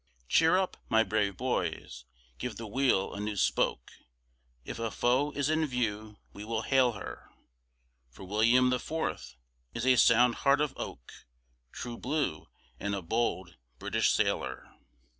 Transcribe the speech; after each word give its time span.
Cheer 0.27 0.57
up, 0.57 0.77
my 0.89 1.03
brave 1.03 1.37
boys, 1.37 2.05
give 2.39 2.55
the 2.55 2.65
wheel 2.65 3.13
a 3.13 3.19
new 3.19 3.35
spoke, 3.35 3.91
If 4.65 4.79
a 4.79 4.89
foe 4.89 5.29
is 5.33 5.47
in 5.47 5.63
view 5.67 6.17
we 6.33 6.43
will 6.43 6.63
hail 6.63 6.93
her, 6.93 7.29
For 8.09 8.23
William 8.23 8.71
the 8.71 8.79
Fourth 8.79 9.35
is 9.75 9.85
a 9.85 9.97
sound 9.97 10.37
heart 10.41 10.59
of 10.59 10.73
oak, 10.75 11.13
True 11.71 11.99
Blue, 11.99 12.47
and 12.79 12.95
a 12.95 13.03
bold 13.03 13.57
British 13.77 14.09
Sailor. 14.11 14.73